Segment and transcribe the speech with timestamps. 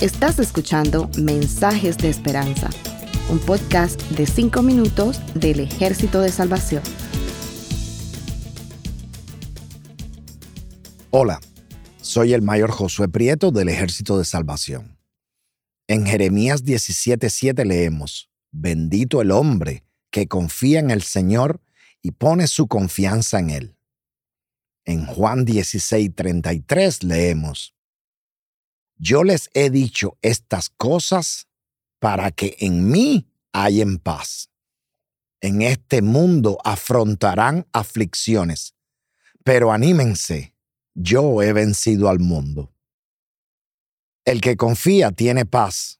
[0.00, 2.68] Estás escuchando Mensajes de Esperanza,
[3.30, 6.82] un podcast de 5 minutos del Ejército de Salvación.
[11.10, 11.40] Hola,
[12.00, 14.98] soy el mayor Josué Prieto del Ejército de Salvación.
[15.86, 21.60] En Jeremías 17:7 leemos, Bendito el hombre que confía en el Señor
[22.02, 23.76] y pone su confianza en Él.
[24.84, 27.74] En Juan 16:33 leemos,
[29.04, 31.48] Yo les he dicho estas cosas
[31.98, 34.48] para que en mí hayan paz.
[35.40, 38.76] En este mundo afrontarán aflicciones,
[39.42, 40.54] pero anímense,
[40.94, 42.72] yo he vencido al mundo.
[44.24, 45.98] El que confía tiene paz.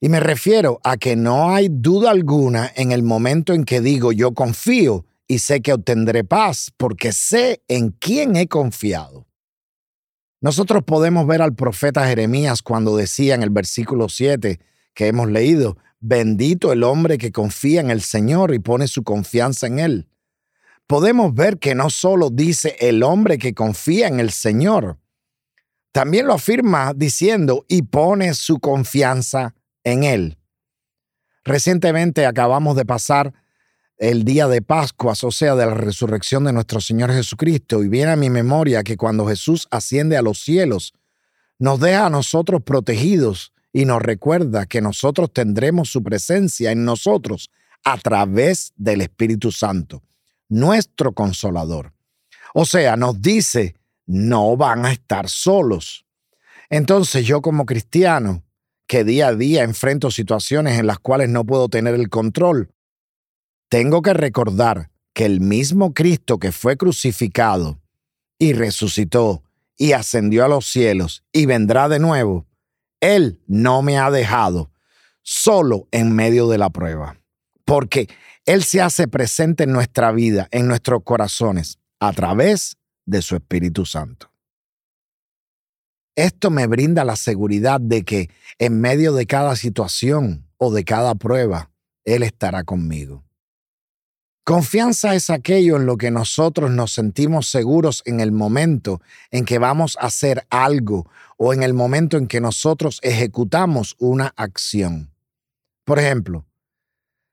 [0.00, 4.12] Y me refiero a que no hay duda alguna en el momento en que digo
[4.12, 9.27] yo confío y sé que obtendré paz porque sé en quién he confiado.
[10.40, 14.60] Nosotros podemos ver al profeta Jeremías cuando decía en el versículo 7
[14.94, 19.66] que hemos leído, bendito el hombre que confía en el Señor y pone su confianza
[19.66, 20.08] en Él.
[20.86, 24.98] Podemos ver que no solo dice el hombre que confía en el Señor,
[25.92, 30.38] también lo afirma diciendo y pone su confianza en Él.
[31.44, 33.34] Recientemente acabamos de pasar
[33.98, 38.12] el día de Pascua, o sea, de la resurrección de nuestro Señor Jesucristo, y viene
[38.12, 40.94] a mi memoria que cuando Jesús asciende a los cielos,
[41.58, 47.50] nos deja a nosotros protegidos y nos recuerda que nosotros tendremos su presencia en nosotros
[47.84, 50.02] a través del Espíritu Santo,
[50.48, 51.92] nuestro consolador.
[52.54, 53.74] O sea, nos dice,
[54.06, 56.06] no van a estar solos.
[56.70, 58.44] Entonces yo como cristiano,
[58.86, 62.70] que día a día enfrento situaciones en las cuales no puedo tener el control,
[63.68, 67.80] tengo que recordar que el mismo Cristo que fue crucificado
[68.38, 69.42] y resucitó
[69.76, 72.46] y ascendió a los cielos y vendrá de nuevo,
[73.00, 74.70] Él no me ha dejado
[75.22, 77.16] solo en medio de la prueba,
[77.64, 78.08] porque
[78.46, 83.84] Él se hace presente en nuestra vida, en nuestros corazones, a través de su Espíritu
[83.84, 84.30] Santo.
[86.16, 91.14] Esto me brinda la seguridad de que en medio de cada situación o de cada
[91.14, 91.70] prueba,
[92.04, 93.27] Él estará conmigo.
[94.48, 99.58] Confianza es aquello en lo que nosotros nos sentimos seguros en el momento en que
[99.58, 105.12] vamos a hacer algo o en el momento en que nosotros ejecutamos una acción.
[105.84, 106.46] Por ejemplo,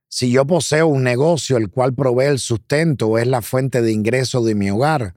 [0.09, 3.93] si yo poseo un negocio el cual provee el sustento o es la fuente de
[3.93, 5.15] ingreso de mi hogar,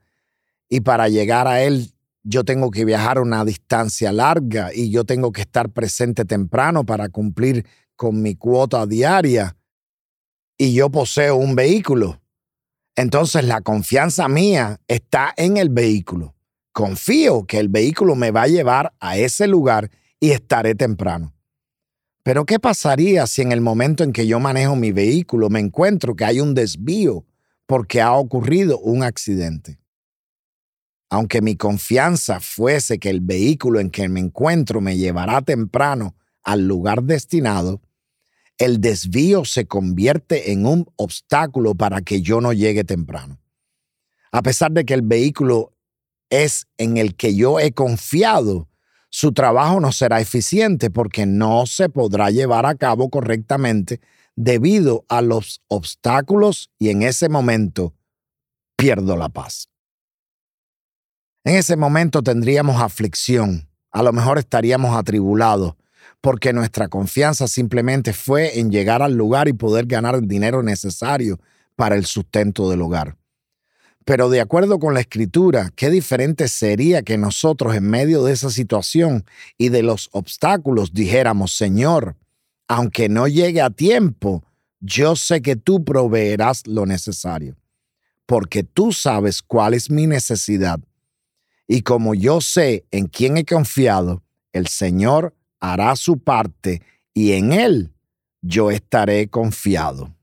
[0.68, 1.90] y para llegar a él
[2.22, 7.08] yo tengo que viajar una distancia larga y yo tengo que estar presente temprano para
[7.08, 7.66] cumplir
[7.96, 9.56] con mi cuota diaria
[10.58, 12.20] y yo poseo un vehículo.
[12.96, 16.34] Entonces la confianza mía está en el vehículo.
[16.72, 21.32] Confío que el vehículo me va a llevar a ese lugar y estaré temprano.
[22.24, 26.14] Pero ¿qué pasaría si en el momento en que yo manejo mi vehículo me encuentro
[26.14, 27.24] que hay un desvío
[27.64, 29.78] porque ha ocurrido un accidente?
[31.10, 36.66] aunque mi confianza fuese que el vehículo en que me encuentro me llevará temprano al
[36.66, 37.80] lugar destinado,
[38.58, 43.40] el desvío se convierte en un obstáculo para que yo no llegue temprano.
[44.32, 45.72] A pesar de que el vehículo
[46.28, 48.68] es en el que yo he confiado,
[49.10, 54.00] su trabajo no será eficiente porque no se podrá llevar a cabo correctamente
[54.36, 57.94] debido a los obstáculos y en ese momento
[58.76, 59.68] pierdo la paz.
[61.44, 65.74] En ese momento tendríamos aflicción, a lo mejor estaríamos atribulados,
[66.20, 71.40] porque nuestra confianza simplemente fue en llegar al lugar y poder ganar el dinero necesario
[71.76, 73.16] para el sustento del hogar.
[74.04, 78.50] Pero de acuerdo con la escritura, qué diferente sería que nosotros en medio de esa
[78.50, 79.24] situación
[79.58, 82.16] y de los obstáculos dijéramos, Señor,
[82.68, 84.42] aunque no llegue a tiempo,
[84.80, 87.56] yo sé que tú proveerás lo necesario,
[88.26, 90.80] porque tú sabes cuál es mi necesidad
[91.66, 94.22] y como yo sé en quién he confiado,
[94.54, 96.82] el Señor hará su parte
[97.14, 97.92] y en Él
[98.42, 100.14] yo estaré confiado.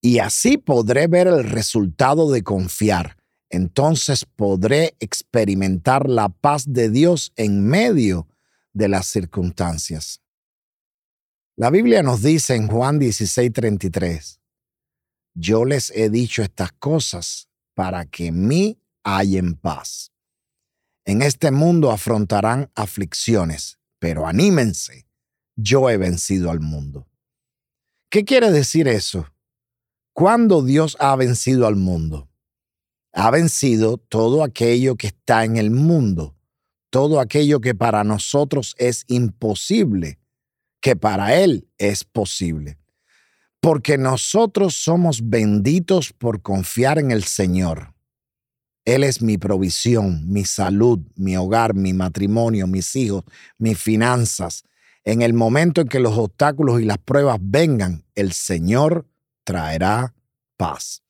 [0.00, 3.16] Y así podré ver el resultado de confiar.
[3.50, 8.26] Entonces podré experimentar la paz de Dios en medio
[8.72, 10.20] de las circunstancias.
[11.56, 14.40] La Biblia nos dice en Juan 16:33,
[15.34, 20.12] yo les he dicho estas cosas para que en mí en paz.
[21.04, 25.06] En este mundo afrontarán aflicciones, pero anímense,
[25.54, 27.06] yo he vencido al mundo.
[28.10, 29.28] ¿Qué quiere decir eso?
[30.12, 32.28] ¿Cuándo Dios ha vencido al mundo?
[33.12, 36.36] Ha vencido todo aquello que está en el mundo,
[36.90, 40.18] todo aquello que para nosotros es imposible,
[40.80, 42.80] que para Él es posible.
[43.60, 47.94] Porque nosotros somos benditos por confiar en el Señor.
[48.84, 53.24] Él es mi provisión, mi salud, mi hogar, mi matrimonio, mis hijos,
[53.58, 54.64] mis finanzas.
[55.04, 59.06] En el momento en que los obstáculos y las pruebas vengan, el Señor
[59.44, 60.14] traerá
[60.56, 61.02] paz.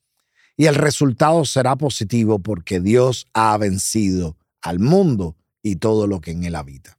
[0.56, 6.32] Y el resultado será positivo porque Dios ha vencido al mundo y todo lo que
[6.32, 6.98] en él habita.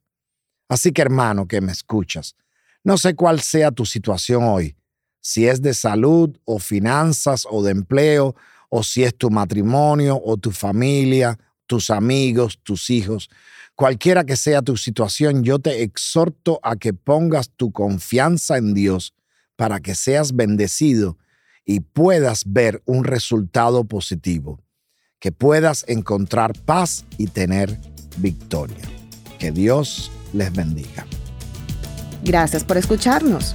[0.68, 2.34] Así que hermano que me escuchas,
[2.82, 4.76] no sé cuál sea tu situación hoy,
[5.20, 8.34] si es de salud o finanzas o de empleo,
[8.76, 11.38] o si es tu matrimonio o tu familia,
[11.68, 13.30] tus amigos, tus hijos,
[13.76, 19.14] cualquiera que sea tu situación, yo te exhorto a que pongas tu confianza en Dios
[19.54, 21.18] para que seas bendecido
[21.64, 24.60] y puedas ver un resultado positivo,
[25.20, 27.78] que puedas encontrar paz y tener
[28.16, 28.82] victoria.
[29.38, 31.06] Que Dios les bendiga.
[32.24, 33.54] Gracias por escucharnos.